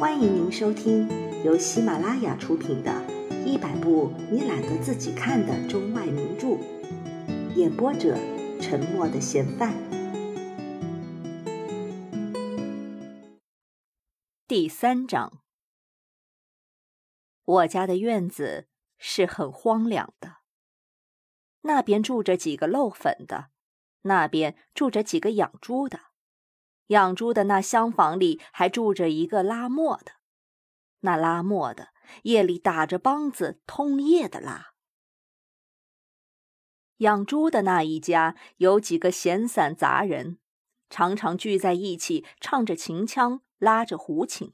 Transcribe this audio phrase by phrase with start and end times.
[0.00, 1.06] 欢迎您收听
[1.44, 2.90] 由喜马拉雅出品的
[3.44, 6.46] 《一百部你懒得自己看的中外名著》，
[7.54, 8.16] 演播者：
[8.62, 9.74] 沉默的嫌犯。
[14.48, 15.42] 第三章，
[17.44, 20.36] 我家的院子是很荒凉的，
[21.60, 23.50] 那边住着几个漏粉的，
[24.00, 26.09] 那边住着几个养猪的。
[26.90, 30.12] 养猪的那厢房里还住着一个拉磨的，
[31.00, 31.90] 那拉磨的
[32.22, 34.74] 夜里打着梆子，通夜的拉。
[36.96, 40.38] 养猪的那一家有几个闲散杂人，
[40.88, 44.52] 常常聚在一起唱着秦腔，拉着胡琴。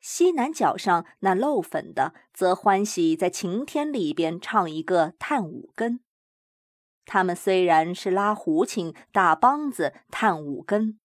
[0.00, 6.00] 西南角上那漏粉的则欢喜在晴天里边唱一个探五根。
[7.04, 10.98] 他们虽然是拉胡琴、打梆子、探五根。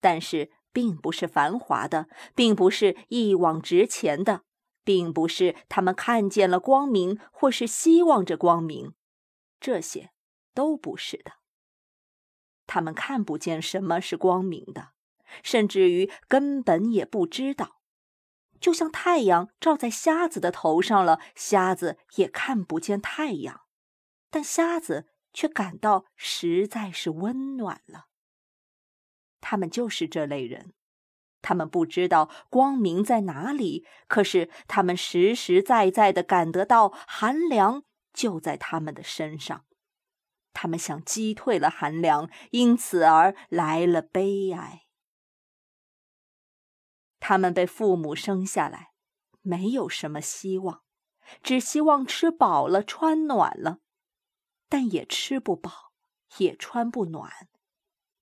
[0.00, 4.42] 但是，并不是繁华的，并不是一往直前的，
[4.84, 8.94] 并不是他们看见了光明，或是希望着光明，
[9.58, 10.10] 这些
[10.54, 11.32] 都不是的。
[12.66, 14.90] 他们看不见什么是光明的，
[15.42, 17.80] 甚至于根本也不知道。
[18.60, 23.62] 就像太阳照在瞎子的头上了，瞎子也看不见太阳，
[24.30, 28.06] 但瞎子却感到实在是温暖了。
[29.50, 30.74] 他们就是这类人，
[31.40, 37.82] 他们不知道光明在哪里，可是他们实实在在的感得到寒凉
[38.12, 39.64] 就在他们的身上。
[40.52, 44.82] 他们想击退了寒凉，因此而来了悲哀。
[47.18, 48.90] 他们被父母生下来，
[49.40, 50.82] 没有什么希望，
[51.42, 53.78] 只希望吃饱了、穿暖了，
[54.68, 55.94] 但也吃不饱，
[56.36, 57.48] 也穿不暖，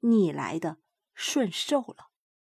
[0.02, 0.76] 逆来的。
[1.16, 2.10] 顺受了，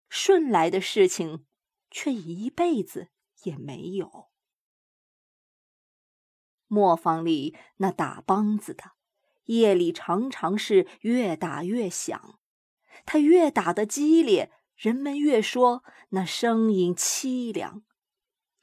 [0.08, 1.44] 顺来的事情，
[1.90, 3.10] 却一辈子
[3.42, 4.30] 也没有。
[6.68, 8.92] 磨坊里那打梆子的，
[9.46, 12.38] 夜里常常是越打越响，
[13.04, 17.82] 他越打得激烈，人们越说那声音凄凉，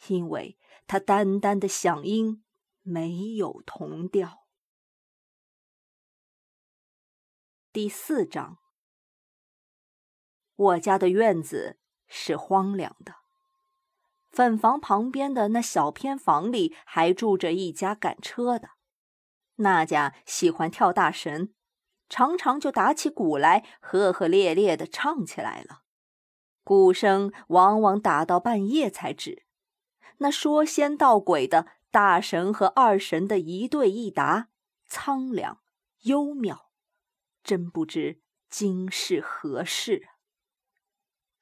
[0.07, 0.57] 因为
[0.87, 2.45] 他单单的响音
[2.81, 4.47] 没有同调。
[7.73, 8.59] 第四章。
[10.59, 11.77] 我家的院子
[12.09, 13.15] 是荒凉的，
[14.29, 18.71] 粉房旁边的那小偏房里还住着一家赶车的，
[19.55, 21.53] 那家喜欢跳大神，
[22.09, 25.83] 常常就打起鼓来，赫赫烈烈的唱起来了，
[26.65, 29.45] 鼓声往往打到半夜才止。
[30.17, 34.49] 那说仙道鬼的大神和二神的一对一答，
[34.85, 35.61] 苍凉
[36.01, 36.65] 幽渺，
[37.41, 40.08] 真不知今是何世。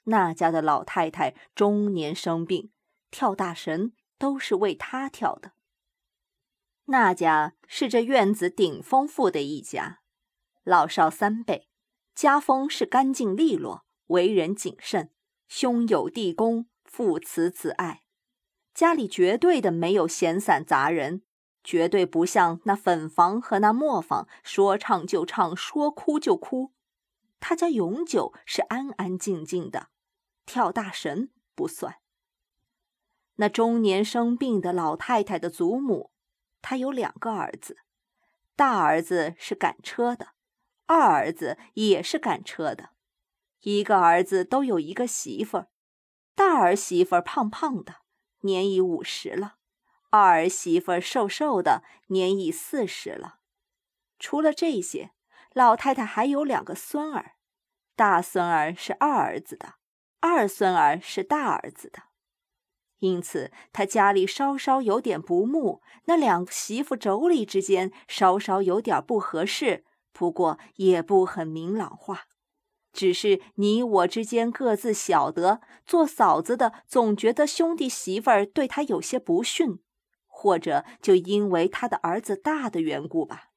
[0.10, 2.72] 那家的老太太中年生病，
[3.12, 5.52] 跳大神都是为她跳的。
[6.86, 10.00] 那家是这院子顶丰富的一家，
[10.64, 11.68] 老少三辈，
[12.16, 15.12] 家风是干净利落，为人谨慎，
[15.50, 18.04] 兄友弟恭，父慈子爱，
[18.74, 21.24] 家里绝对的没有闲散杂人，
[21.66, 26.72] 绝对不像那粉房和那磨坊，说唱就唱，说哭就哭。
[27.42, 29.90] 他家永久是安安静静的。
[30.48, 31.98] 跳大神不算。
[33.36, 36.12] 那中年生病的老太太的祖母，
[36.64, 37.78] 她有两个儿子，
[38.56, 40.30] 大儿子是赶车的，
[40.88, 42.90] 二儿子也是赶车的。
[43.62, 45.68] 一个儿子都有一个媳妇儿，
[46.34, 47.98] 大儿媳妇儿胖胖的，
[48.42, 49.58] 年已五十了；
[50.10, 53.40] 二儿媳妇瘦瘦的，年已四十了。
[54.18, 55.12] 除了这些，
[55.54, 57.36] 老太太还有两个孙儿，
[57.96, 59.76] 大孙儿是二儿子的。
[60.28, 62.04] 二孙儿是大儿子的，
[63.00, 72.26] 因此他家里稍稍有点不睦，那两个媳妇妯娌之间稍稍有点不合适，不过也不很明朗化，
[72.94, 79.80] 只是你我之间各自晓得，做嫂子的总觉得兄弟媳妇儿对他有些不逊，
[80.26, 83.50] 或者就因为他的儿子大的缘故吧，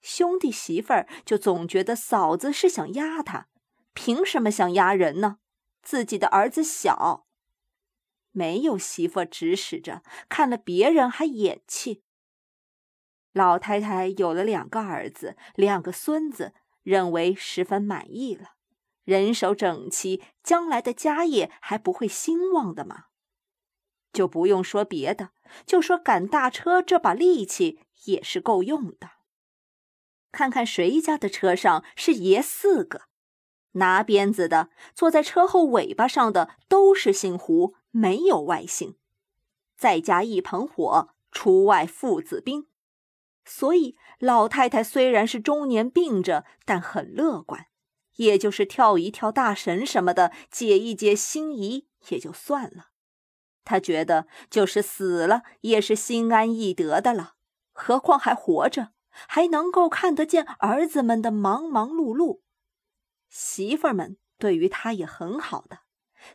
[0.00, 3.48] 兄弟媳妇儿就总觉得嫂子是想压他，
[3.92, 5.39] 凭什么想压人呢？
[5.82, 7.26] 自己的儿子小，
[8.32, 12.02] 没有媳妇指使着，看了别人还眼气。
[13.32, 18.54] 老太太有了两个儿子，两个孙子，认为十分满意了，
[19.04, 23.06] 人手整齐，将来的家业还不会兴旺的吗？
[24.12, 25.30] 就不用说别的，
[25.64, 29.10] 就说赶大车这把力气也是够用的。
[30.32, 33.09] 看看谁家的车上是爷四个。
[33.72, 38.96] 拿鞭子的、坐在车后尾巴上的都是姓胡，没有外姓。
[39.76, 42.66] 再加一盆火，出外父子兵。
[43.44, 47.66] 所以老太太虽然是中年病着，但很乐观，
[48.16, 52.88] 也就是跳一跳大神什么的，解一解心疑也就算了。
[53.64, 57.34] 她觉得就是死了也是心安意得的了，
[57.72, 62.40] 何况还活着，还能够看得见儿子们的忙忙碌碌。
[63.30, 65.78] 媳妇儿们对于她也很好的，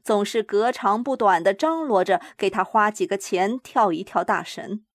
[0.02, 4.86] 总是隔长不短的张罗着给她花几个钱跳一跳大神。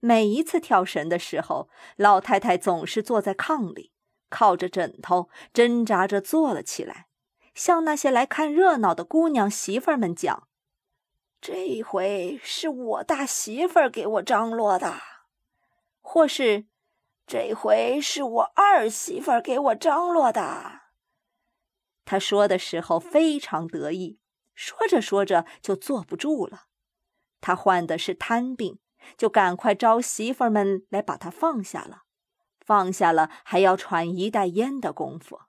[0.00, 3.92] 每一次跳神的时候，老太太总是坐在炕里，
[4.28, 7.06] 靠着枕头挣扎着坐了起来，
[7.54, 10.48] 向那些来看热闹的姑娘媳妇儿们讲
[11.40, 15.00] ：“这回是我大媳妇儿给我张罗的，
[16.00, 16.66] 或是
[17.26, 20.82] 这回是我二媳妇儿给我张罗的。”
[22.06, 24.18] 他说的时候非常得意，
[24.54, 26.68] 说着说着就坐不住了。
[27.42, 28.78] 他患的是瘫病。
[29.16, 32.02] 就赶快招媳妇们来把他放下了，
[32.58, 35.42] 放下了还要喘一袋烟的功夫。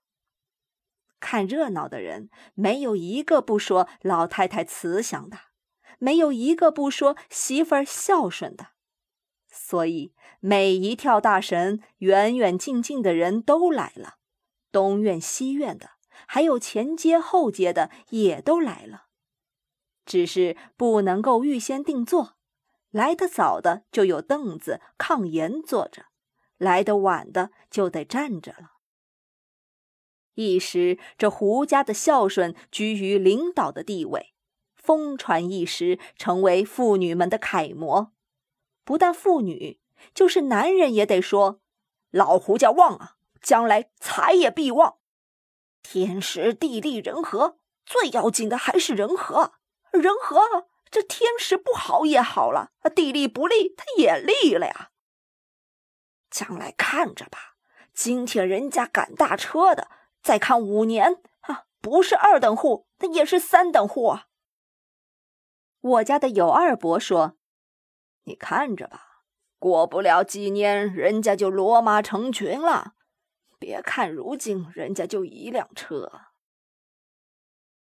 [1.20, 5.40] 看热闹的人没有一个不说老太太慈祥的，
[5.98, 8.68] 没有一个不说媳妇儿孝顺的，
[9.50, 14.18] 所以每一跳大神，远远近近的人都来了，
[14.72, 15.94] 东院西院的，
[16.26, 19.08] 还有前街后街的也都来了，
[20.06, 22.38] 只是不能够预先定做。
[22.92, 26.06] 来得早的就有凳子、炕沿坐着，
[26.58, 28.72] 来得晚的就得站着了。
[30.36, 34.34] 一时，这胡家的孝顺居于领导的地位，
[34.76, 38.14] 风传一时，成为妇女们的楷模。
[38.84, 39.80] 不但妇女，
[40.14, 41.60] 就是男人也得说
[42.10, 44.97] ：“老胡家旺啊，将来财也必旺。”
[45.84, 49.54] 天时地利人和，最要紧的还是人和，
[49.92, 50.68] 人和。
[50.90, 54.92] 这天时不好也好了，地利不利，他也利了呀。
[56.30, 57.56] 将来看着吧，
[57.94, 59.90] 今天人家赶大车的，
[60.22, 64.28] 再看五年，啊，不是二等户，那也是三等户啊。
[65.82, 67.38] 我家的有二伯说
[68.24, 69.24] ：“你看着吧，
[69.60, 72.94] 过不了几年，人家就骡马成群了。
[73.60, 76.12] 别看如今人家就一辆车。”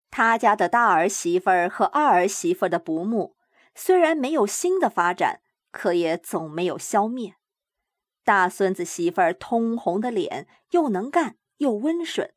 [0.09, 3.35] 他家的大儿媳妇儿和二儿媳妇的不睦，
[3.73, 5.41] 虽然没有新的发展，
[5.71, 7.35] 可也总没有消灭。
[8.23, 12.33] 大孙子媳妇儿通红的脸，又能干又温顺，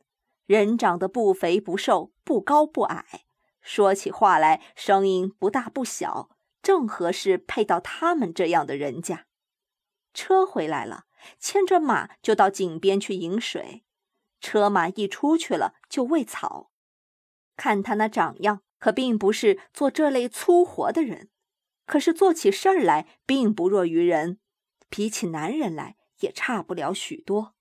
[0.47, 3.27] 人长得不肥不瘦，不高不矮，
[3.61, 6.31] 说起话来声音不大不小，
[6.61, 9.27] 正合适配到他们这样的人家。
[10.13, 11.05] 车回来了，
[11.39, 13.85] 牵着马就到井边去饮水，
[14.41, 16.71] 车马一出去了就喂草。
[17.57, 21.31] 看他那长样，可并不是做这类粗活的人，
[21.87, 24.39] 可是做起事儿来并不弱于人，
[24.89, 27.55] 比起男人来也差不了许多。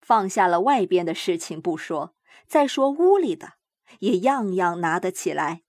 [0.00, 2.14] 放下了外边的事情不说，
[2.46, 3.54] 再说屋里的，
[4.00, 5.62] 也样样拿得起来，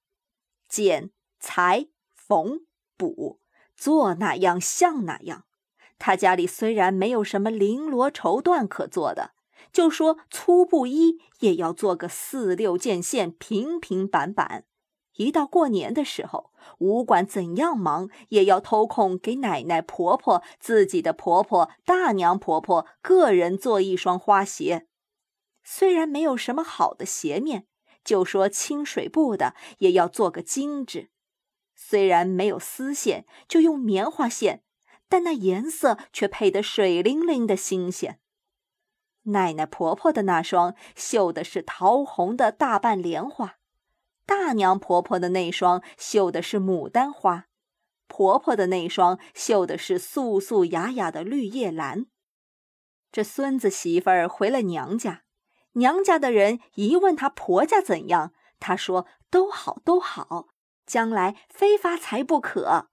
[0.68, 2.66] 剪、裁、缝、
[2.96, 3.42] 补，
[3.76, 5.46] 做哪样像哪样。
[6.00, 9.34] 他家里虽然没有什么绫罗绸缎可做的。
[9.72, 14.64] 就说粗布衣也要做个四六件线，平平板板。
[15.18, 24.88] 一到过年的时候，无管怎样忙，也要偷空给奶奶、婆婆、自己的婆婆、大娘婆婆个人做一双花鞋。
[25.64, 27.68] 虽然没有什么好的鞋面，
[28.04, 31.10] 就说清水布的也要做个精致。
[31.76, 34.64] 虽然没有丝线，就用棉花线，
[35.10, 38.20] 但那颜色却配得水灵灵的新鲜。
[39.24, 43.58] 奶奶婆婆的那双绣的是桃红的大瓣莲花，
[44.26, 47.48] 大娘婆婆的那双绣的是牡丹花，
[48.08, 52.06] 婆婆的那双绣的是素素雅雅的绿叶兰。
[53.12, 55.24] 这孙子媳妇儿回了娘家，
[55.74, 60.48] 娘家的人一问她婆家怎样，她说都好都好，
[60.86, 62.89] 将来非发财不可。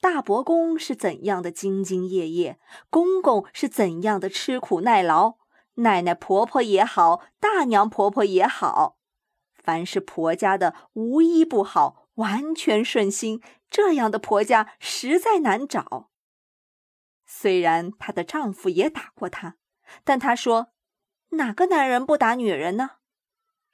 [0.00, 5.38] 大伯公是怎样的兢兢业业，公公是怎样的吃苦耐劳，
[5.74, 8.98] 奶奶婆婆也好，大娘婆婆也好，
[9.54, 13.42] 凡是婆家的无一不好，完全顺心。
[13.68, 16.10] 这样的婆家实在难找。
[17.26, 19.56] 虽然她的丈夫也打过她，
[20.04, 20.68] 但她说
[21.30, 22.92] 哪个男人不打女人呢？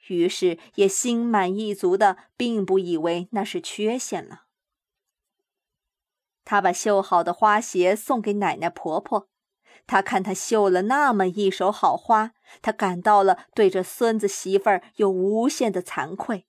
[0.07, 4.44] 于是也心满意足的，并不以为那是缺陷了。
[6.45, 9.27] 他把绣好的花鞋送给奶奶婆婆，
[9.87, 16.45] 他看她绣了那么一手好花，他感到了对这孙子媳妇儿有无限的惭愧，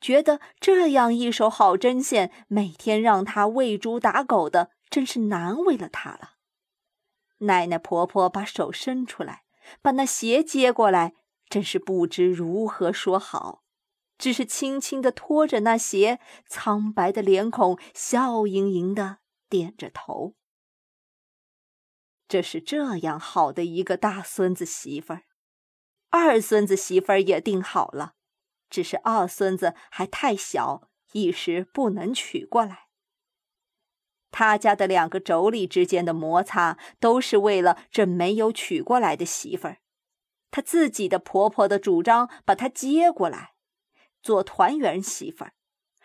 [0.00, 6.30] 觉得这样一手好针线，每天让他喂猪打狗的，真是难为了他了。
[7.38, 9.42] 奶奶婆婆把手伸出来，
[9.82, 11.14] 把那鞋接过来，
[11.48, 13.62] 真是不知如何说好，
[14.18, 19.18] 只是轻轻地拖着那鞋，苍白的脸孔笑盈盈的
[19.50, 20.34] 点着头。
[22.26, 25.24] 这是这样好的一个大孙子媳妇儿，
[26.10, 28.14] 二孙子媳妇儿也定好了，
[28.70, 32.86] 只是二孙子还太小，一时不能娶过来。
[34.30, 39.78] 他家的两个妯娌之间的摩擦，都是为了这没有娶过来的媳妇儿。
[40.52, 43.54] 他自己的婆婆的主张把她接过来，
[44.22, 45.54] 做团圆媳妇儿，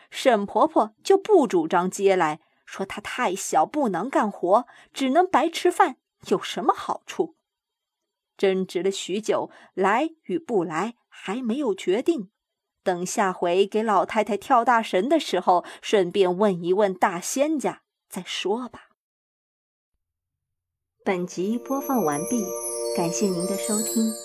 [0.10, 5.98] 沈婆婆就不主张接来，说她太小，不能干活，只能白吃饭。
[6.28, 7.36] 有什么好处？
[8.36, 12.32] 争执了许久，来与不来还没有决定。
[12.84, 18.90] 等下回给老太太跳大神的时候，顺便问一问大仙家再说吧。
[21.04, 22.44] 本集播放完毕，
[22.98, 24.25] 感谢您的收听。